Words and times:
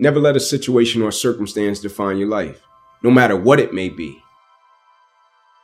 Never 0.00 0.18
let 0.18 0.34
a 0.34 0.40
situation 0.40 1.02
or 1.02 1.12
circumstance 1.12 1.78
define 1.78 2.16
your 2.16 2.28
life, 2.28 2.62
no 3.02 3.10
matter 3.10 3.36
what 3.36 3.60
it 3.60 3.74
may 3.74 3.90
be. 3.90 4.18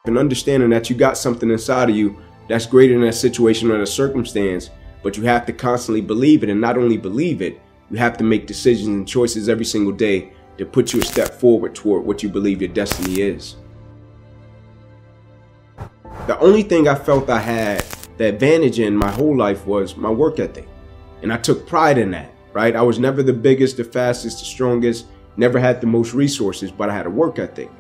And 0.05 0.19
understanding 0.19 0.69
that 0.69 0.91
you 0.91 0.95
got 0.95 1.17
something 1.17 1.51
inside 1.51 1.89
of 1.89 1.97
you 1.97 2.19
that's 2.47 2.67
greater 2.67 2.93
than 2.93 3.07
that 3.07 3.15
situation 3.15 3.71
or 3.71 3.79
that 3.79 3.87
circumstance, 3.87 4.69
but 5.03 5.17
you 5.17 5.23
have 5.23 5.47
to 5.47 5.55
constantly 5.55 6.03
believe 6.03 6.43
it 6.43 6.51
and 6.51 6.61
not 6.61 6.77
only 6.77 6.99
believe 6.99 7.41
it, 7.41 7.63
you 7.91 7.97
have 7.97 8.19
to 8.19 8.25
make 8.25 8.47
decisions 8.47 8.89
and 8.89 9.09
choices 9.09 9.49
every 9.49 9.65
single 9.65 9.95
day 9.95 10.35
to 10.59 10.67
put 10.67 10.93
you 10.93 11.01
a 11.01 11.05
step 11.05 11.31
forward 11.31 11.75
toward 11.75 12.05
what 12.05 12.23
you 12.23 12.29
believe 12.29 12.61
your 12.61 12.71
destiny 12.75 13.23
is. 13.23 13.57
The 16.27 16.39
only 16.41 16.63
thing 16.63 16.89
I 16.89 16.95
felt 16.95 17.31
I 17.31 17.39
had 17.39 17.87
the 18.19 18.27
advantage 18.27 18.81
in 18.81 18.95
my 18.95 19.11
whole 19.11 19.35
life 19.35 19.67
was 19.67 19.97
my 19.97 20.11
work 20.11 20.41
ethic. 20.41 20.69
And 21.23 21.33
I 21.33 21.39
took 21.39 21.67
pride 21.67 21.97
in 21.97 22.11
that, 22.11 22.31
right? 22.57 22.75
I 22.75 22.81
was 22.81 22.99
never 22.99 23.23
the 23.23 23.35
biggest, 23.35 23.77
the 23.77 23.85
fastest, 23.85 24.39
the 24.39 24.47
strongest, 24.47 25.09
never 25.37 25.59
had 25.59 25.83
the 25.83 25.87
most 25.87 26.15
resources, 26.15 26.71
but 26.71 26.89
I 26.89 26.95
had 26.95 27.05
a 27.05 27.11
work 27.11 27.39
ethic. 27.39 27.71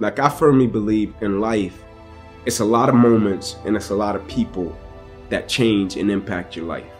Like 0.00 0.18
I 0.18 0.28
firmly 0.28 0.66
believe 0.66 1.14
in 1.20 1.40
life, 1.40 1.84
it's 2.46 2.58
a 2.58 2.64
lot 2.64 2.88
of 2.88 2.96
moments 2.96 3.54
and 3.64 3.76
it's 3.76 3.90
a 3.90 3.94
lot 3.94 4.16
of 4.16 4.26
people 4.26 4.76
that 5.28 5.48
change 5.48 5.96
and 5.96 6.10
impact 6.10 6.56
your 6.56 6.64
life. 6.64 6.90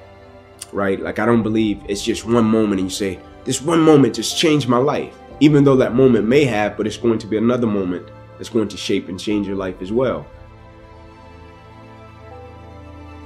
Right? 0.72 1.00
Like 1.00 1.18
I 1.18 1.26
don't 1.26 1.42
believe 1.42 1.82
it's 1.88 2.04
just 2.04 2.24
one 2.24 2.44
moment 2.44 2.80
and 2.80 2.88
you 2.88 2.94
say, 2.94 3.18
this 3.42 3.60
one 3.60 3.80
moment 3.80 4.14
just 4.14 4.38
changed 4.38 4.68
my 4.68 4.78
life. 4.78 5.18
Even 5.40 5.64
though 5.64 5.74
that 5.74 5.92
moment 5.92 6.28
may 6.28 6.44
have, 6.44 6.76
but 6.76 6.86
it's 6.86 6.96
going 6.96 7.18
to 7.18 7.26
be 7.26 7.36
another 7.36 7.66
moment 7.66 8.06
that's 8.36 8.48
going 8.48 8.68
to 8.68 8.76
shape 8.76 9.08
and 9.08 9.18
change 9.18 9.48
your 9.48 9.56
life 9.56 9.82
as 9.82 9.90
well. 9.90 10.24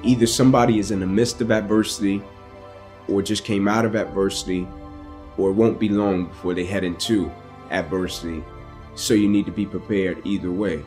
Either 0.07 0.27
somebody 0.27 0.79
is 0.79 0.93
in 0.93 1.01
the 1.01 1.07
midst 1.07 1.41
of 1.41 1.51
adversity 1.51 2.23
or 3.09 3.23
just 3.23 3.45
came 3.45 3.67
out 3.67 3.85
of 3.85 3.97
adversity 3.97 4.67
or 5.37 5.51
it 5.51 5.55
won't 5.55 5.81
be 5.81 5.89
long 5.89 6.27
before 6.27 6.55
they 6.55 6.65
head 6.65 6.85
into 6.85 7.31
adversity 7.71 8.43
so 8.95 9.15
you 9.15 9.29
need 9.29 9.47
to 9.47 9.53
be 9.53 9.67
prepared 9.67 10.25
either 10.25 10.51
way. 10.51 10.83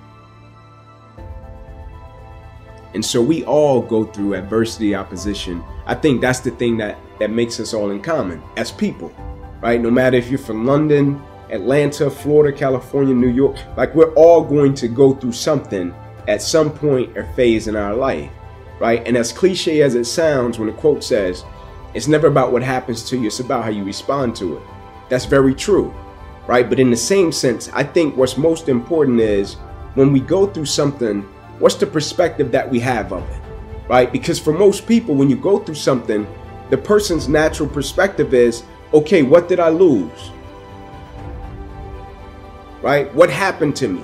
And 2.94 3.06
so 3.06 3.22
we 3.22 3.44
all 3.44 3.81
go 3.81 4.06
through 4.06 4.36
adversity, 4.36 4.95
opposition. 4.95 5.64
I 5.86 5.95
think 5.95 6.22
that's 6.22 6.40
the 6.40 6.52
thing 6.52 6.78
that, 6.78 6.97
that 7.20 7.30
makes 7.30 7.59
us 7.59 7.73
all 7.73 7.92
in 7.92 8.02
common 8.02 8.42
as 8.56 8.72
people, 8.72 9.14
right? 9.62 9.80
No 9.80 9.92
matter 9.92 10.17
if 10.17 10.30
you're 10.30 10.40
from 10.40 10.66
London, 10.66 11.22
Atlanta, 11.50 12.09
Florida, 12.09 12.58
California, 12.58 13.14
New 13.14 13.30
York, 13.30 13.58
like 13.75 13.94
we're 13.94 14.14
all 14.14 14.44
going 14.44 14.73
to 14.75 14.88
go 14.88 15.14
through 15.14 15.34
something 15.34 15.94
at 16.28 16.42
some 16.42 16.72
point 16.72 17.16
or 17.17 17.25
phase 17.34 17.67
in 17.67 17.75
our 17.75 17.94
life, 17.94 18.31
right? 18.80 19.05
And 19.08 19.17
as 19.17 19.31
cliche 19.31 19.81
as 19.81 19.95
it 19.95 20.05
sounds 20.05 20.58
when 20.58 20.67
the 20.67 20.73
quote 20.73 21.03
says, 21.03 21.44
it's 21.94 22.08
never 22.08 22.27
about 22.27 22.52
what 22.52 22.63
happens 22.63 23.03
to 23.09 23.17
you, 23.17 23.27
it's 23.27 23.39
about 23.39 23.63
how 23.63 23.69
you 23.69 23.83
respond 23.83 24.35
to 24.38 24.58
it. 24.58 24.63
That's 25.09 25.25
very 25.25 25.55
true 25.55 25.94
right? 26.49 26.67
But 26.67 26.80
in 26.80 26.89
the 26.89 26.97
same 26.97 27.31
sense, 27.31 27.69
I 27.73 27.83
think 27.83 28.17
what's 28.17 28.35
most 28.35 28.69
important 28.69 29.19
is 29.19 29.53
when 29.94 30.11
we 30.11 30.19
go 30.19 30.47
through 30.47 30.66
something, 30.66 31.22
what's 31.59 31.75
the 31.75 31.85
perspective 31.85 32.52
that 32.52 32.67
we 32.67 32.80
have 32.80 33.13
of 33.13 33.22
it, 33.30 33.41
right? 33.88 34.11
Because 34.11 34.39
for 34.39 34.52
most 34.52 34.88
people, 34.88 35.13
when 35.13 35.30
you 35.30 35.35
go 35.35 35.59
through 35.59 35.75
something, 35.75 36.25
the 36.72 36.77
person's 36.77 37.30
natural 37.30 37.69
perspective 37.69 38.33
is, 38.33 38.63
okay, 38.95 39.22
what 39.22 39.47
did 39.47 39.59
I 39.59 39.69
lose? 39.69 40.31
Right? 42.81 43.13
What 43.13 43.30
happened 43.30 43.75
to 43.75 43.88
me? 43.88 44.03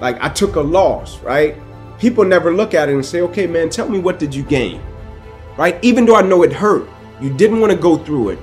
Like 0.00 0.20
I 0.20 0.30
took 0.30 0.56
a 0.56 0.60
loss, 0.60 1.20
right? 1.20 1.54
People 1.98 2.24
never 2.24 2.54
look 2.54 2.74
at 2.74 2.88
it 2.88 2.94
and 2.94 3.04
say, 3.04 3.20
okay, 3.22 3.46
man, 3.46 3.70
tell 3.70 3.88
me 3.88 3.98
what 3.98 4.18
did 4.18 4.34
you 4.34 4.42
gain? 4.42 4.82
Right? 5.56 5.78
Even 5.82 6.06
though 6.06 6.16
I 6.16 6.22
know 6.22 6.42
it 6.42 6.52
hurt, 6.52 6.88
you 7.20 7.30
didn't 7.30 7.60
want 7.60 7.72
to 7.72 7.78
go 7.78 7.96
through 7.96 8.30
it 8.30 8.38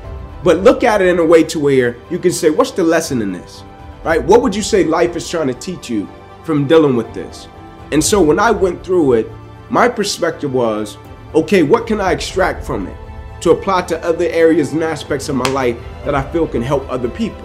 but 0.45 0.59
look 0.59 0.84
at 0.84 1.02
it 1.02 1.08
in 1.08 1.17
a 1.17 1.25
way 1.25 1.44
to 1.44 1.59
where 1.59 1.98
you 2.11 2.20
can 2.20 2.31
say, 2.31 2.52
what's 2.52 2.70
the 2.70 2.83
lesson 2.83 3.20
in 3.23 3.31
this? 3.31 3.64
Right? 4.04 4.23
What 4.23 4.43
would 4.43 4.55
you 4.55 4.61
say 4.61 4.83
life 4.83 5.16
is 5.16 5.27
trying 5.27 5.48
to 5.48 5.55
teach 5.55 5.89
you 5.89 6.08
from 6.43 6.67
dealing 6.67 6.95
with 6.95 7.11
this? 7.16 7.48
And 7.92 8.02
so 8.02 8.21
when 8.21 8.38
I 8.38 8.52
went 8.52 8.86
through 8.86 9.14
it, 9.14 9.32
my 9.72 9.89
perspective 9.89 10.54
was, 10.54 10.99
okay, 11.33 11.64
what 11.64 11.87
can 11.87 11.99
I 11.99 12.11
extract 12.11 12.64
from 12.64 12.86
it 12.86 12.95
to 13.42 13.49
apply 13.49 13.82
to 13.87 14.04
other 14.05 14.26
areas 14.26 14.72
and 14.72 14.83
aspects 14.83 15.30
of 15.30 15.36
my 15.36 15.49
life 15.49 15.77
that 16.04 16.14
I 16.14 16.22
feel 16.32 16.48
can 16.48 16.61
help 16.61 16.87
other 16.92 17.10
people? 17.10 17.42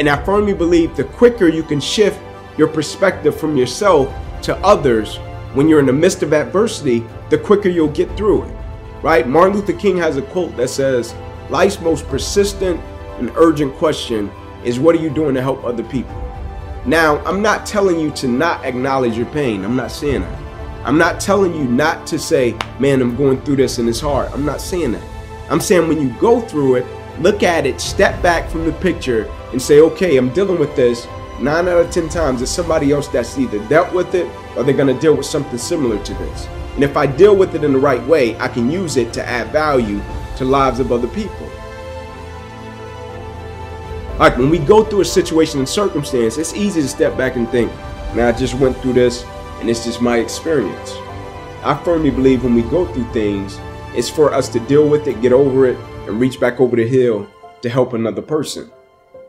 And 0.00 0.08
I 0.08 0.20
firmly 0.24 0.52
believe 0.52 0.96
the 0.96 1.04
quicker 1.04 1.46
you 1.46 1.62
can 1.62 1.80
shift 1.80 2.18
your 2.56 2.68
perspective 2.68 3.38
from 3.38 3.56
yourself 3.56 4.14
to 4.42 4.56
others 4.58 5.16
when 5.54 5.68
you're 5.68 5.80
in 5.80 5.86
the 5.86 5.92
midst 5.92 6.22
of 6.22 6.32
adversity, 6.32 7.04
the 7.28 7.38
quicker 7.38 7.68
you'll 7.68 7.88
get 7.88 8.14
through 8.16 8.44
it 8.44 8.56
right? 9.02 9.26
Martin 9.26 9.56
Luther 9.56 9.72
King 9.72 9.96
has 9.98 10.16
a 10.16 10.22
quote 10.22 10.56
that 10.56 10.68
says, 10.68 11.14
Life's 11.48 11.80
most 11.80 12.06
persistent 12.08 12.80
and 13.18 13.30
urgent 13.36 13.74
question 13.74 14.30
is 14.64 14.78
what 14.78 14.94
are 14.94 15.00
you 15.00 15.10
doing 15.10 15.34
to 15.34 15.42
help 15.42 15.64
other 15.64 15.82
people? 15.84 16.14
Now, 16.86 17.18
I'm 17.24 17.42
not 17.42 17.66
telling 17.66 17.98
you 17.98 18.10
to 18.12 18.28
not 18.28 18.64
acknowledge 18.64 19.16
your 19.16 19.26
pain. 19.26 19.64
I'm 19.64 19.76
not 19.76 19.90
saying 19.90 20.22
that. 20.22 20.40
I'm 20.84 20.96
not 20.96 21.20
telling 21.20 21.54
you 21.54 21.64
not 21.64 22.06
to 22.06 22.18
say, 22.18 22.56
man, 22.78 23.02
I'm 23.02 23.16
going 23.16 23.40
through 23.42 23.56
this 23.56 23.78
and 23.78 23.88
it's 23.88 24.00
hard. 24.00 24.32
I'm 24.32 24.46
not 24.46 24.60
saying 24.60 24.92
that. 24.92 25.02
I'm 25.50 25.60
saying 25.60 25.88
when 25.88 26.00
you 26.00 26.14
go 26.18 26.40
through 26.40 26.76
it, 26.76 26.86
look 27.20 27.42
at 27.42 27.66
it, 27.66 27.80
step 27.80 28.22
back 28.22 28.48
from 28.48 28.64
the 28.64 28.72
picture 28.72 29.30
and 29.52 29.60
say, 29.60 29.80
okay, 29.80 30.16
I'm 30.16 30.32
dealing 30.32 30.58
with 30.58 30.74
this. 30.76 31.06
Nine 31.40 31.68
out 31.68 31.80
of 31.80 31.90
10 31.90 32.10
times, 32.10 32.42
it's 32.42 32.50
somebody 32.50 32.92
else 32.92 33.08
that's 33.08 33.38
either 33.38 33.66
dealt 33.68 33.94
with 33.94 34.14
it 34.14 34.30
or 34.56 34.62
they're 34.62 34.76
going 34.76 34.94
to 34.94 35.00
deal 35.00 35.16
with 35.16 35.24
something 35.24 35.56
similar 35.56 36.02
to 36.04 36.12
this. 36.12 36.46
And 36.74 36.84
if 36.84 36.98
I 36.98 37.06
deal 37.06 37.34
with 37.34 37.54
it 37.54 37.64
in 37.64 37.72
the 37.72 37.78
right 37.78 38.04
way, 38.06 38.38
I 38.38 38.48
can 38.48 38.70
use 38.70 38.98
it 38.98 39.14
to 39.14 39.26
add 39.26 39.50
value 39.50 40.02
to 40.36 40.44
lives 40.44 40.80
of 40.80 40.92
other 40.92 41.08
people. 41.08 41.50
Like 44.18 44.36
when 44.36 44.50
we 44.50 44.58
go 44.58 44.84
through 44.84 45.00
a 45.00 45.04
situation 45.06 45.60
and 45.60 45.68
circumstance, 45.68 46.36
it's 46.36 46.52
easy 46.52 46.82
to 46.82 46.88
step 46.88 47.16
back 47.16 47.36
and 47.36 47.48
think, 47.48 47.72
man, 48.14 48.34
I 48.34 48.36
just 48.36 48.52
went 48.52 48.76
through 48.76 48.92
this 48.92 49.24
and 49.60 49.70
it's 49.70 49.82
just 49.82 50.02
my 50.02 50.18
experience. 50.18 50.92
I 51.62 51.80
firmly 51.82 52.10
believe 52.10 52.44
when 52.44 52.54
we 52.54 52.62
go 52.62 52.84
through 52.92 53.10
things, 53.14 53.58
it's 53.94 54.10
for 54.10 54.34
us 54.34 54.50
to 54.50 54.60
deal 54.60 54.86
with 54.86 55.06
it, 55.06 55.22
get 55.22 55.32
over 55.32 55.66
it, 55.66 55.78
and 56.06 56.20
reach 56.20 56.38
back 56.38 56.60
over 56.60 56.76
the 56.76 56.86
hill 56.86 57.26
to 57.62 57.70
help 57.70 57.94
another 57.94 58.20
person. 58.20 58.70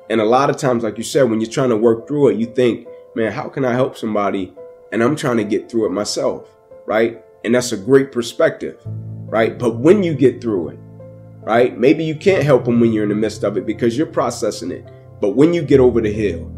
And 0.10 0.20
a 0.20 0.26
lot 0.26 0.50
of 0.50 0.58
times, 0.58 0.84
like 0.84 0.98
you 0.98 1.04
said, 1.04 1.30
when 1.30 1.40
you're 1.40 1.50
trying 1.50 1.70
to 1.70 1.78
work 1.78 2.08
through 2.08 2.30
it, 2.30 2.38
you 2.38 2.48
think, 2.48 2.88
man, 3.16 3.32
how 3.32 3.48
can 3.48 3.64
I 3.64 3.74
help 3.74 3.98
somebody? 3.98 4.54
And 4.92 5.02
I'm 5.02 5.16
trying 5.16 5.38
to 5.38 5.44
get 5.44 5.70
through 5.70 5.86
it 5.86 5.92
myself, 5.92 6.50
right? 6.86 7.24
And 7.46 7.56
that's 7.56 7.72
a 7.72 7.78
great 7.78 8.12
perspective, 8.12 8.80
right? 8.86 9.58
But 9.58 9.78
when 9.78 10.04
you 10.04 10.14
get 10.14 10.42
through 10.42 10.70
it, 10.70 10.80
right? 11.42 11.78
Maybe 11.78 12.04
you 12.04 12.16
can't 12.16 12.44
help 12.44 12.66
them 12.66 12.80
when 12.80 12.92
you're 12.94 13.04
in 13.04 13.10
the 13.10 13.16
midst 13.16 13.44
of 13.44 13.58
it 13.58 13.66
because 13.66 13.98
you're 13.98 14.08
processing 14.08 14.72
it. 14.72 14.88
But 15.20 15.32
when 15.32 15.54
you 15.54 15.62
get 15.62 15.80
over 15.80 16.02
the 16.02 16.12
hill, 16.12 16.52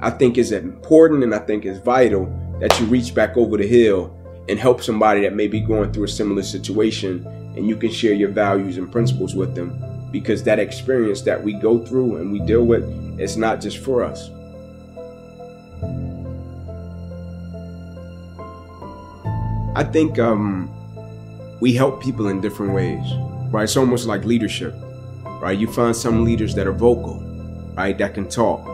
I 0.00 0.10
think 0.10 0.38
is 0.38 0.52
important 0.52 1.24
and 1.24 1.34
I 1.34 1.38
think 1.38 1.64
it's 1.64 1.80
vital 1.80 2.26
that 2.60 2.78
you 2.78 2.86
reach 2.86 3.14
back 3.14 3.36
over 3.36 3.56
the 3.56 3.66
hill 3.66 4.14
and 4.48 4.58
help 4.58 4.82
somebody 4.82 5.22
that 5.22 5.34
may 5.34 5.48
be 5.48 5.60
going 5.60 5.92
through 5.92 6.04
a 6.04 6.08
similar 6.08 6.42
situation 6.42 7.26
and 7.56 7.68
you 7.68 7.76
can 7.76 7.90
share 7.90 8.14
your 8.14 8.30
values 8.30 8.76
and 8.76 8.90
principles 8.90 9.34
with 9.34 9.54
them 9.54 9.82
because 10.10 10.42
that 10.44 10.58
experience 10.58 11.22
that 11.22 11.42
we 11.42 11.52
go 11.54 11.84
through 11.84 12.16
and 12.16 12.32
we 12.32 12.40
deal 12.40 12.64
with 12.64 12.84
is 13.20 13.36
not 13.36 13.60
just 13.60 13.78
for 13.78 14.02
us. 14.02 14.30
I 19.76 19.84
think 19.84 20.18
um, 20.18 20.68
we 21.60 21.72
help 21.72 22.02
people 22.02 22.28
in 22.28 22.40
different 22.40 22.72
ways, 22.72 23.06
right? 23.52 23.64
It's 23.64 23.76
almost 23.76 24.06
like 24.06 24.24
leadership, 24.24 24.74
right? 25.40 25.56
You 25.56 25.70
find 25.70 25.94
some 25.94 26.24
leaders 26.24 26.54
that 26.56 26.66
are 26.66 26.72
vocal, 26.72 27.20
right? 27.76 27.96
That 27.96 28.14
can 28.14 28.28
talk. 28.28 28.66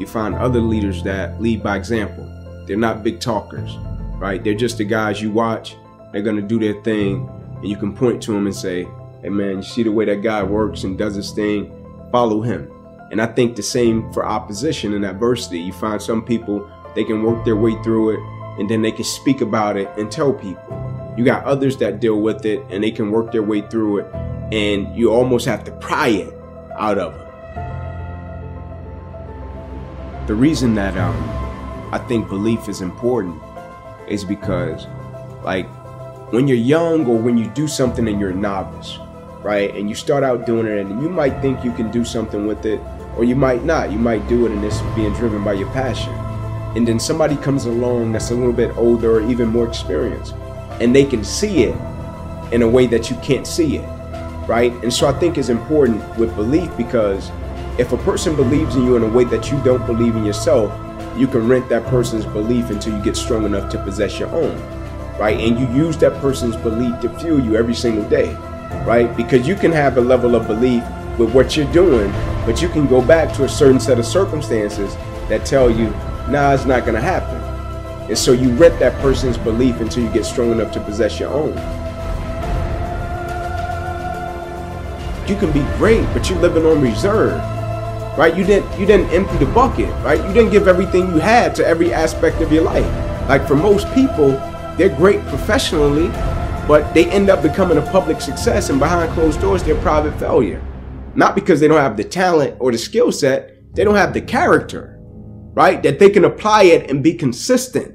You 0.00 0.06
find 0.06 0.34
other 0.34 0.60
leaders 0.60 1.02
that 1.02 1.40
lead 1.42 1.62
by 1.62 1.76
example. 1.76 2.24
They're 2.66 2.76
not 2.76 3.02
big 3.02 3.20
talkers, 3.20 3.76
right? 4.18 4.42
They're 4.42 4.54
just 4.54 4.78
the 4.78 4.84
guys 4.84 5.20
you 5.20 5.30
watch. 5.30 5.76
They're 6.12 6.22
gonna 6.22 6.40
do 6.40 6.58
their 6.58 6.80
thing, 6.82 7.28
and 7.56 7.68
you 7.68 7.76
can 7.76 7.94
point 7.94 8.22
to 8.22 8.32
them 8.32 8.46
and 8.46 8.56
say, 8.56 8.88
"Hey, 9.26 9.32
man, 9.32 9.56
you 9.56 9.62
see 9.64 9.82
the 9.82 9.90
way 9.90 10.04
that 10.04 10.22
God 10.22 10.48
works 10.48 10.84
and 10.84 10.96
does 10.96 11.16
his 11.16 11.32
thing? 11.32 11.72
Follow 12.12 12.42
him." 12.42 12.70
And 13.10 13.20
I 13.20 13.26
think 13.26 13.56
the 13.56 13.62
same 13.62 14.12
for 14.12 14.24
opposition 14.24 14.94
and 14.94 15.04
adversity. 15.04 15.58
You 15.58 15.72
find 15.72 16.00
some 16.00 16.24
people 16.24 16.70
they 16.94 17.02
can 17.02 17.24
work 17.24 17.44
their 17.44 17.56
way 17.56 17.74
through 17.82 18.10
it 18.10 18.20
and 18.60 18.70
then 18.70 18.82
they 18.82 18.92
can 18.92 19.04
speak 19.04 19.40
about 19.40 19.76
it 19.76 19.90
and 19.98 20.12
tell 20.12 20.32
people. 20.32 21.14
You 21.16 21.24
got 21.24 21.42
others 21.44 21.76
that 21.78 21.98
deal 21.98 22.20
with 22.20 22.46
it 22.46 22.62
and 22.70 22.84
they 22.84 22.92
can 22.92 23.10
work 23.10 23.32
their 23.32 23.42
way 23.42 23.62
through 23.62 23.98
it, 23.98 24.14
and 24.52 24.96
you 24.96 25.10
almost 25.10 25.44
have 25.46 25.64
to 25.64 25.72
pry 25.72 26.08
it 26.08 26.32
out 26.78 26.98
of 26.98 27.14
them. 27.14 27.26
The 30.28 30.36
reason 30.36 30.76
that 30.76 30.96
um, 30.96 31.16
I 31.92 31.98
think 31.98 32.28
belief 32.28 32.68
is 32.68 32.80
important 32.80 33.42
is 34.06 34.24
because, 34.24 34.86
like, 35.42 35.66
when 36.32 36.46
you're 36.48 36.56
young 36.56 37.06
or 37.06 37.18
when 37.18 37.36
you 37.36 37.48
do 37.50 37.66
something 37.68 38.06
and 38.08 38.20
you're 38.20 38.30
a 38.30 38.34
novice, 38.34 38.98
right, 39.46 39.74
and 39.74 39.88
you 39.88 39.94
start 39.94 40.24
out 40.24 40.44
doing 40.44 40.66
it, 40.66 40.78
and 40.78 41.00
you 41.00 41.08
might 41.08 41.40
think 41.40 41.64
you 41.64 41.72
can 41.72 41.90
do 41.90 42.04
something 42.04 42.46
with 42.46 42.66
it, 42.66 42.80
or 43.16 43.24
you 43.24 43.36
might 43.36 43.64
not. 43.64 43.92
You 43.92 43.98
might 43.98 44.26
do 44.28 44.46
it 44.46 44.52
and 44.52 44.64
it's 44.64 44.80
being 44.94 45.12
driven 45.14 45.42
by 45.42 45.54
your 45.54 45.70
passion 45.70 46.12
and 46.76 46.86
then 46.86 47.00
somebody 47.00 47.36
comes 47.36 47.64
along 47.64 48.12
that's 48.12 48.30
a 48.30 48.34
little 48.34 48.52
bit 48.52 48.76
older 48.76 49.16
or 49.16 49.30
even 49.30 49.48
more 49.48 49.66
experienced 49.66 50.34
and 50.78 50.94
they 50.94 51.06
can 51.06 51.24
see 51.24 51.64
it 51.64 51.74
in 52.52 52.60
a 52.60 52.68
way 52.68 52.86
that 52.86 53.10
you 53.10 53.16
can't 53.16 53.46
see 53.46 53.78
it, 53.78 53.88
right? 54.46 54.72
And 54.82 54.92
so 54.92 55.08
I 55.08 55.18
think 55.18 55.38
it's 55.38 55.48
important 55.48 56.02
with 56.18 56.36
belief 56.36 56.70
because 56.76 57.30
if 57.78 57.92
a 57.92 57.96
person 57.98 58.36
believes 58.36 58.76
in 58.76 58.84
you 58.84 58.96
in 58.96 59.02
a 59.02 59.08
way 59.08 59.24
that 59.24 59.50
you 59.50 59.58
don't 59.62 59.84
believe 59.86 60.16
in 60.16 60.24
yourself, 60.24 60.70
you 61.18 61.26
can 61.26 61.48
rent 61.48 61.68
that 61.70 61.84
person's 61.86 62.26
belief 62.26 62.68
until 62.68 62.96
you 62.96 63.02
get 63.02 63.16
strong 63.16 63.46
enough 63.46 63.70
to 63.72 63.82
possess 63.82 64.18
your 64.18 64.28
own, 64.28 64.54
right? 65.18 65.40
And 65.40 65.58
you 65.58 65.66
use 65.84 65.96
that 65.98 66.12
person's 66.20 66.56
belief 66.56 67.00
to 67.00 67.08
fuel 67.18 67.40
you 67.40 67.56
every 67.56 67.74
single 67.74 68.06
day, 68.08 68.36
right? 68.86 69.14
Because 69.16 69.46
you 69.46 69.54
can 69.54 69.72
have 69.72 69.96
a 69.98 70.00
level 70.00 70.34
of 70.34 70.46
belief 70.46 70.82
with 71.18 71.34
what 71.34 71.56
you're 71.56 71.70
doing, 71.72 72.10
but 72.44 72.62
you 72.62 72.68
can 72.68 72.86
go 72.86 73.00
back 73.00 73.34
to 73.36 73.44
a 73.44 73.48
certain 73.48 73.80
set 73.80 73.98
of 73.98 74.06
circumstances 74.06 74.94
that 75.28 75.44
tell 75.44 75.70
you, 75.70 75.90
nah, 76.28 76.54
it's 76.54 76.64
not 76.64 76.84
to 76.84 77.00
happen. 77.00 77.40
And 78.08 78.16
so 78.16 78.32
you 78.32 78.50
rent 78.52 78.78
that 78.78 79.00
person's 79.00 79.36
belief 79.36 79.80
until 79.80 80.04
you 80.04 80.12
get 80.12 80.24
strong 80.24 80.52
enough 80.52 80.72
to 80.72 80.80
possess 80.80 81.18
your 81.18 81.30
own. 81.30 81.56
You 85.28 85.34
can 85.34 85.50
be 85.50 85.62
great, 85.76 86.04
but 86.12 86.30
you're 86.30 86.38
living 86.38 86.64
on 86.64 86.80
reserve. 86.80 87.40
Right? 88.16 88.34
You 88.34 88.44
didn't 88.44 88.78
you 88.78 88.86
didn't 88.86 89.10
empty 89.10 89.36
the 89.44 89.52
bucket, 89.52 89.90
right? 90.02 90.18
You 90.18 90.32
didn't 90.32 90.50
give 90.50 90.68
everything 90.68 91.12
you 91.12 91.18
had 91.18 91.54
to 91.56 91.66
every 91.66 91.92
aspect 91.92 92.40
of 92.40 92.52
your 92.52 92.62
life. 92.62 92.86
Like 93.28 93.46
for 93.46 93.56
most 93.56 93.92
people, 93.92 94.30
they're 94.78 94.94
great 94.96 95.20
professionally, 95.26 96.08
but 96.66 96.92
they 96.94 97.06
end 97.10 97.30
up 97.30 97.42
becoming 97.42 97.78
a 97.78 97.90
public 97.92 98.20
success 98.20 98.70
and 98.70 98.78
behind 98.78 99.12
closed 99.12 99.40
doors 99.40 99.62
they're 99.62 99.80
private 99.80 100.18
failure. 100.18 100.62
Not 101.14 101.34
because 101.34 101.60
they 101.60 101.68
don't 101.68 101.80
have 101.80 101.96
the 101.96 102.04
talent 102.04 102.56
or 102.60 102.72
the 102.72 102.78
skill 102.78 103.12
set, 103.12 103.74
they 103.74 103.84
don't 103.84 103.94
have 103.94 104.12
the 104.12 104.20
character, 104.20 104.96
right? 105.00 105.82
That 105.82 105.98
they 105.98 106.10
can 106.10 106.24
apply 106.24 106.64
it 106.64 106.90
and 106.90 107.02
be 107.02 107.14
consistent 107.14 107.94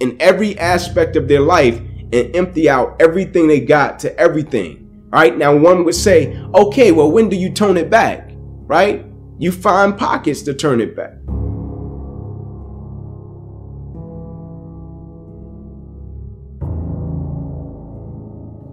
in 0.00 0.16
every 0.20 0.58
aspect 0.58 1.16
of 1.16 1.28
their 1.28 1.40
life 1.40 1.78
and 1.78 2.34
empty 2.34 2.68
out 2.68 2.96
everything 3.00 3.46
they 3.46 3.60
got 3.60 3.98
to 4.00 4.18
everything. 4.18 4.86
Right 5.10 5.36
now, 5.36 5.56
one 5.56 5.84
would 5.84 5.94
say, 5.94 6.36
okay, 6.54 6.92
well, 6.92 7.10
when 7.10 7.28
do 7.28 7.36
you 7.36 7.50
tone 7.50 7.76
it 7.76 7.90
back? 7.90 8.30
Right? 8.32 9.04
You 9.38 9.50
find 9.50 9.98
pockets 9.98 10.42
to 10.42 10.54
turn 10.54 10.80
it 10.80 10.94
back. 10.94 11.14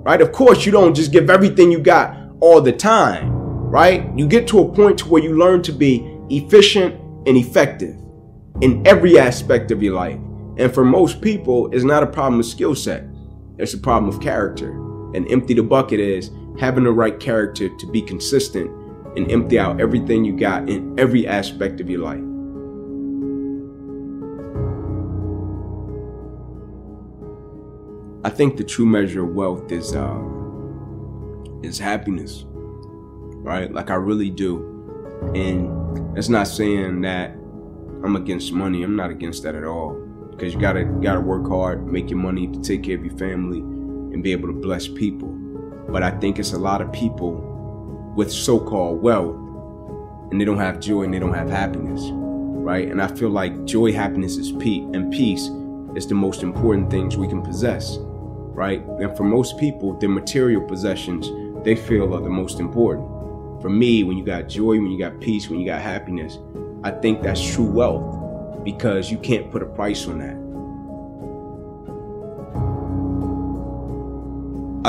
Right? 0.08 0.22
Of 0.22 0.32
course, 0.32 0.66
you 0.66 0.72
don't 0.72 0.96
just 0.96 1.12
give 1.12 1.30
everything 1.30 1.70
you 1.70 1.82
got 1.82 2.18
all 2.40 2.62
the 2.62 2.72
time. 2.72 3.30
Right? 3.30 4.10
You 4.18 4.26
get 4.26 4.48
to 4.48 4.60
a 4.60 4.74
point 4.74 5.00
to 5.00 5.10
where 5.10 5.22
you 5.22 5.38
learn 5.38 5.62
to 5.64 5.74
be 5.74 6.18
efficient 6.30 6.96
and 7.28 7.36
effective 7.36 7.94
in 8.62 8.88
every 8.88 9.20
aspect 9.20 9.70
of 9.70 9.84
your 9.84 9.96
life. 9.96 10.18
And 10.56 10.74
for 10.74 10.86
most 10.86 11.20
people, 11.20 11.70
it's 11.74 11.84
not 11.84 12.04
a 12.04 12.08
problem 12.08 12.40
of 12.40 12.46
skill 12.46 12.74
set. 12.74 13.04
It's 13.58 13.74
a 13.74 13.78
problem 13.78 14.08
of 14.08 14.22
character. 14.22 14.72
And 15.14 15.30
empty 15.30 15.54
the 15.54 15.64
bucket 15.64 16.00
is 16.00 16.32
having 16.58 16.86
the 16.86 16.92
right 16.94 17.20
character 17.20 17.68
to 17.68 17.92
be 17.92 18.02
consistent 18.02 18.72
and 19.18 19.30
empty 19.30 19.60
out 19.60 19.82
everything 19.82 20.24
you 20.24 20.38
got 20.38 20.70
in 20.70 20.98
every 20.98 21.28
aspect 21.28 21.82
of 21.82 21.90
your 21.90 22.00
life. 22.00 22.24
I 28.24 28.30
think 28.30 28.58
the 28.58 28.64
true 28.64 28.86
measure 28.86 29.24
of 29.24 29.34
wealth 29.36 29.72
is 29.72 29.96
uh, 29.96 30.20
is 31.64 31.80
happiness, 31.80 32.46
right? 32.48 33.72
Like 33.72 33.90
I 33.90 33.96
really 33.96 34.30
do, 34.30 34.64
and 35.36 36.16
that's 36.16 36.30
not 36.30 36.48
saying 36.48 37.02
that 37.02 37.32
I'm 38.04 38.16
against 38.16 38.52
money. 38.52 38.84
I'm 38.84 38.96
not 38.96 39.12
against 39.12 39.44
that 39.44 39.56
at 39.56 39.64
all 39.64 39.94
because 40.32 40.54
you 40.54 40.60
gotta 40.60 40.84
gotta 40.84 41.22
work 41.22 41.48
hard, 41.48 41.88
make 41.88 42.10
your 42.10 42.20
money 42.20 42.48
to 42.48 42.62
take 42.62 42.84
care 42.84 42.98
of 42.98 43.06
your 43.06 43.18
family, 43.18 43.60
and 43.60 44.24
be 44.24 44.32
able 44.32 44.48
to 44.48 44.54
bless 44.54 44.88
people. 44.88 45.30
But 45.90 46.04
I 46.04 46.12
think 46.12 46.38
it's 46.38 46.54
a 46.54 46.60
lot 46.60 46.82
of 46.82 46.92
people 46.92 47.34
with 48.16 48.32
so-called 48.32 49.02
wealth, 49.02 49.36
and 50.32 50.42
they 50.42 50.46
don't 50.46 50.58
have 50.58 50.80
joy 50.80 51.04
and 51.04 51.14
they 51.14 51.20
don't 51.20 51.34
have 51.34 51.50
happiness, 51.50 52.02
right? 52.12 52.88
And 52.88 53.02
I 53.02 53.08
feel 53.08 53.30
like 53.30 53.66
joy, 53.66 53.94
happiness, 53.94 54.38
is 54.38 54.52
peace, 54.52 54.84
and 54.94 55.12
peace 55.14 55.50
is 55.96 56.08
the 56.08 56.16
most 56.16 56.44
important 56.44 56.92
things 56.92 57.16
we 57.16 57.28
can 57.28 57.42
possess, 57.42 57.98
right? 58.58 58.82
And 59.00 59.16
for 59.16 59.24
most 59.24 59.60
people, 59.60 59.94
their 59.94 60.10
material 60.10 60.64
possessions 60.64 61.30
they 61.64 61.76
feel 61.76 62.16
are 62.16 62.22
the 62.22 62.30
most 62.30 62.60
important. 62.60 63.08
For 63.62 63.70
me, 63.70 64.04
when 64.04 64.18
you 64.18 64.26
got 64.26 64.50
joy, 64.50 64.80
when 64.80 64.90
you 64.90 64.98
got 64.98 65.20
peace, 65.20 65.48
when 65.48 65.60
you 65.60 65.66
got 65.66 65.80
happiness, 65.80 66.40
I 66.84 66.90
think 66.90 67.22
that's 67.22 67.54
true 67.54 67.70
wealth 67.70 68.64
because 68.64 69.12
you 69.12 69.20
can't 69.20 69.52
put 69.52 69.62
a 69.62 69.66
price 69.68 70.08
on 70.08 70.18
that. 70.20 70.38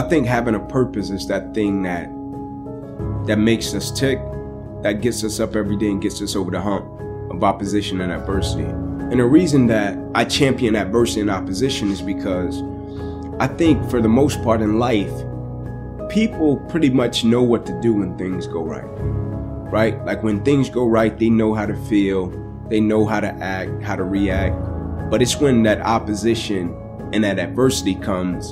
I 0.03 0.09
think 0.09 0.27
having 0.27 0.55
a 0.55 0.61
purpose 0.61 1.11
is 1.11 1.29
that 1.29 1.53
thing 1.53 1.83
that 1.83 2.09
that 3.27 3.39
makes 3.39 3.75
us 3.75 3.91
tick, 3.91 4.19
that 4.83 5.03
gets 5.03 5.23
us 5.25 5.41
up 5.41 5.55
every 5.55 5.77
day 5.77 5.91
and 5.91 6.01
gets 6.01 6.23
us 6.23 6.35
over 6.37 6.51
the 6.51 6.61
hump 6.61 6.87
of 7.31 7.45
opposition 7.45 8.01
and 8.01 8.13
adversity. 8.13 8.63
And 8.65 9.21
the 9.21 9.27
reason 9.27 9.67
that 9.67 9.99
I 10.15 10.25
champion 10.25 10.75
adversity 10.75 11.21
and 11.21 11.31
opposition 11.31 11.91
is 11.91 12.01
because 12.01 12.63
I 13.41 13.47
think 13.47 13.89
for 13.89 14.03
the 14.03 14.09
most 14.09 14.43
part 14.43 14.61
in 14.61 14.81
life, 14.81 15.13
people 16.09 16.57
pretty 16.69 16.91
much 16.91 17.25
know 17.25 17.43
what 17.43 17.65
to 17.67 17.81
do 17.81 17.95
when 17.95 18.19
things 18.19 18.49
go 18.49 18.65
right. 18.65 18.83
Right? 19.71 20.05
Like 20.05 20.25
when 20.25 20.43
things 20.45 20.69
go 20.69 20.89
right, 20.89 21.17
they 21.17 21.31
know 21.31 21.55
how 21.55 21.67
to 21.67 21.77
feel, 21.87 22.31
they 22.69 22.81
know 22.81 23.07
how 23.07 23.21
to 23.21 23.29
act, 23.29 23.81
how 23.83 23.95
to 23.95 24.03
react. 24.03 24.57
But 25.09 25.23
it's 25.23 25.37
when 25.37 25.63
that 25.63 25.81
opposition 25.83 26.77
and 27.13 27.23
that 27.23 27.39
adversity 27.39 27.95
comes 27.95 28.51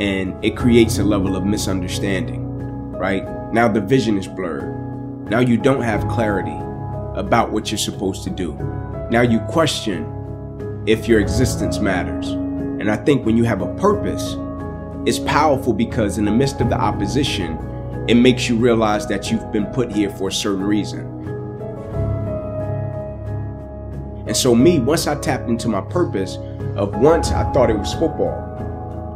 and 0.00 0.42
it 0.42 0.56
creates 0.56 0.98
a 0.98 1.04
level 1.04 1.36
of 1.36 1.44
misunderstanding, 1.44 2.42
right? 2.92 3.24
Now 3.52 3.68
the 3.68 3.82
vision 3.82 4.16
is 4.16 4.26
blurred. 4.26 5.28
Now 5.30 5.40
you 5.40 5.58
don't 5.58 5.82
have 5.82 6.08
clarity 6.08 6.56
about 7.14 7.52
what 7.52 7.70
you're 7.70 7.76
supposed 7.76 8.24
to 8.24 8.30
do. 8.30 8.54
Now 9.10 9.20
you 9.20 9.40
question 9.40 10.82
if 10.86 11.06
your 11.06 11.20
existence 11.20 11.78
matters. 11.78 12.41
And 12.82 12.90
I 12.90 12.96
think 12.96 13.24
when 13.24 13.36
you 13.36 13.44
have 13.44 13.62
a 13.62 13.72
purpose, 13.76 14.34
it's 15.06 15.20
powerful 15.20 15.72
because 15.72 16.18
in 16.18 16.24
the 16.24 16.32
midst 16.32 16.60
of 16.60 16.68
the 16.68 16.74
opposition, 16.74 17.56
it 18.08 18.16
makes 18.16 18.48
you 18.48 18.56
realize 18.56 19.06
that 19.06 19.30
you've 19.30 19.52
been 19.52 19.66
put 19.66 19.92
here 19.92 20.10
for 20.10 20.26
a 20.26 20.32
certain 20.32 20.64
reason. 20.64 21.06
And 24.26 24.36
so, 24.36 24.52
me, 24.52 24.80
once 24.80 25.06
I 25.06 25.14
tapped 25.14 25.48
into 25.48 25.68
my 25.68 25.80
purpose 25.80 26.38
of 26.74 26.96
once 26.96 27.30
I 27.30 27.52
thought 27.52 27.70
it 27.70 27.78
was 27.78 27.92
football, 27.92 28.34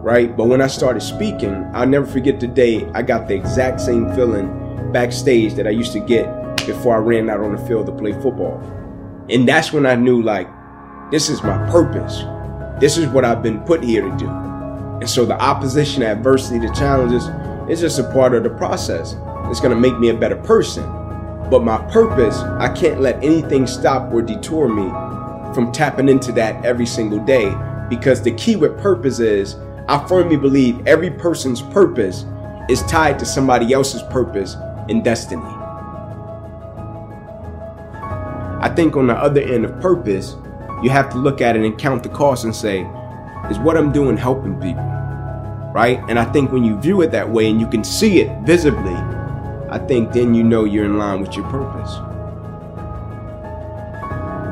right? 0.00 0.36
But 0.36 0.44
when 0.44 0.62
I 0.62 0.68
started 0.68 1.00
speaking, 1.00 1.68
I'll 1.74 1.88
never 1.88 2.06
forget 2.06 2.38
the 2.38 2.46
day 2.46 2.88
I 2.94 3.02
got 3.02 3.26
the 3.26 3.34
exact 3.34 3.80
same 3.80 4.14
feeling 4.14 4.92
backstage 4.92 5.54
that 5.54 5.66
I 5.66 5.70
used 5.70 5.92
to 5.94 5.98
get 5.98 6.56
before 6.58 6.94
I 6.94 6.98
ran 6.98 7.28
out 7.28 7.40
on 7.40 7.56
the 7.56 7.66
field 7.66 7.86
to 7.86 7.92
play 7.92 8.12
football. 8.12 8.60
And 9.28 9.48
that's 9.48 9.72
when 9.72 9.86
I 9.86 9.96
knew, 9.96 10.22
like, 10.22 10.48
this 11.10 11.28
is 11.28 11.42
my 11.42 11.58
purpose. 11.68 12.22
This 12.78 12.98
is 12.98 13.06
what 13.06 13.24
I've 13.24 13.42
been 13.42 13.60
put 13.60 13.82
here 13.82 14.02
to 14.02 14.16
do. 14.18 14.28
And 14.28 15.08
so 15.08 15.24
the 15.24 15.40
opposition, 15.40 16.02
adversity, 16.02 16.58
the 16.58 16.72
challenges, 16.74 17.24
is 17.70 17.80
just 17.80 17.98
a 17.98 18.12
part 18.12 18.34
of 18.34 18.42
the 18.42 18.50
process. 18.50 19.16
It's 19.46 19.60
going 19.60 19.74
to 19.74 19.80
make 19.80 19.98
me 19.98 20.10
a 20.10 20.14
better 20.14 20.36
person. 20.36 20.84
But 21.50 21.62
my 21.62 21.78
purpose, 21.90 22.36
I 22.36 22.68
can't 22.74 23.00
let 23.00 23.16
anything 23.24 23.66
stop 23.66 24.12
or 24.12 24.20
detour 24.20 24.68
me 24.68 24.88
from 25.54 25.72
tapping 25.72 26.08
into 26.08 26.32
that 26.32 26.64
every 26.66 26.84
single 26.84 27.24
day 27.24 27.54
because 27.88 28.20
the 28.20 28.32
key 28.32 28.56
with 28.56 28.78
purpose 28.78 29.20
is 29.20 29.56
I 29.88 30.04
firmly 30.06 30.36
believe 30.36 30.86
every 30.86 31.10
person's 31.10 31.62
purpose 31.62 32.26
is 32.68 32.82
tied 32.82 33.18
to 33.20 33.24
somebody 33.24 33.72
else's 33.72 34.02
purpose 34.10 34.56
and 34.88 35.02
destiny. 35.02 35.42
I 38.60 38.70
think 38.74 38.96
on 38.96 39.06
the 39.06 39.14
other 39.14 39.40
end 39.40 39.64
of 39.64 39.80
purpose, 39.80 40.36
you 40.82 40.90
have 40.90 41.08
to 41.10 41.18
look 41.18 41.40
at 41.40 41.56
it 41.56 41.64
and 41.64 41.78
count 41.78 42.02
the 42.02 42.08
cost 42.08 42.44
and 42.44 42.54
say, 42.54 42.80
is 43.50 43.58
what 43.58 43.76
I'm 43.76 43.92
doing 43.92 44.16
helping 44.16 44.60
people? 44.60 44.82
Right? 45.74 46.00
And 46.08 46.18
I 46.18 46.24
think 46.32 46.52
when 46.52 46.64
you 46.64 46.78
view 46.80 47.02
it 47.02 47.10
that 47.12 47.28
way 47.28 47.48
and 47.50 47.60
you 47.60 47.66
can 47.66 47.84
see 47.84 48.20
it 48.20 48.30
visibly, 48.42 48.94
I 49.70 49.78
think 49.78 50.12
then 50.12 50.34
you 50.34 50.42
know 50.42 50.64
you're 50.64 50.84
in 50.84 50.98
line 50.98 51.20
with 51.20 51.34
your 51.34 51.48
purpose. 51.48 51.90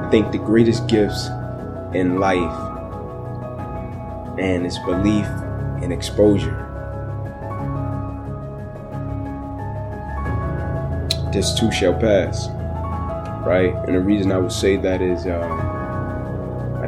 I 0.05 0.09
think 0.11 0.33
the 0.33 0.39
greatest 0.39 0.87
gifts 0.87 1.29
in 1.95 2.19
life 2.19 2.61
and 4.39 4.67
its 4.67 4.79
belief 4.81 5.27
and 5.83 5.93
exposure. 5.93 6.61
This 11.33 11.59
too 11.59 11.71
shall 11.73 11.95
pass, 11.95 12.49
right? 13.47 13.75
And 13.87 13.95
the 13.97 14.01
reason 14.01 14.31
I 14.31 14.39
would 14.39 14.53
say 14.53 14.77
that 14.77 15.03
is, 15.03 15.27
um, 15.27 15.84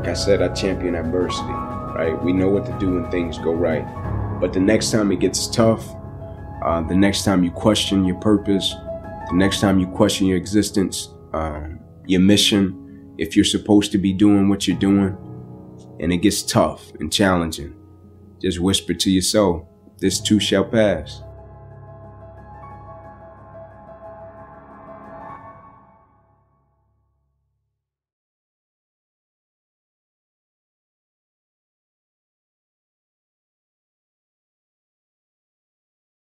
like 0.06 0.12
I 0.12 0.20
said, 0.20 0.40
I 0.40 0.46
champion 0.54 0.94
adversity, 0.94 1.50
right? 1.50 2.16
We 2.22 2.32
know 2.32 2.48
what 2.48 2.64
to 2.66 2.78
do 2.78 2.94
when 2.94 3.10
things 3.10 3.38
go 3.38 3.52
right, 3.52 3.84
but 4.40 4.52
the 4.52 4.60
next 4.60 4.92
time 4.92 5.10
it 5.10 5.18
gets 5.18 5.48
tough, 5.48 5.84
uh, 6.64 6.80
the 6.82 6.94
next 6.94 7.24
time 7.24 7.42
you 7.42 7.50
question 7.50 8.04
your 8.04 8.14
purpose, 8.20 8.70
the 8.70 9.34
next 9.34 9.58
time 9.58 9.80
you 9.80 9.88
question 9.88 10.28
your 10.28 10.36
existence, 10.36 11.08
um, 11.32 11.80
your 12.06 12.20
mission, 12.20 13.16
if 13.18 13.34
you're 13.34 13.44
supposed 13.44 13.90
to 13.90 13.98
be 13.98 14.12
doing 14.12 14.48
what 14.48 14.68
you're 14.68 14.78
doing, 14.78 15.16
and 15.98 16.12
it 16.12 16.18
gets 16.18 16.40
tough 16.44 16.92
and 17.00 17.12
challenging, 17.12 17.74
just 18.40 18.60
whisper 18.60 18.94
to 18.94 19.10
yourself, 19.10 19.64
this 19.98 20.20
too 20.20 20.38
shall 20.38 20.64
pass. 20.64 21.20